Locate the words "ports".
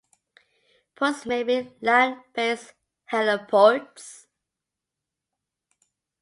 0.95-1.27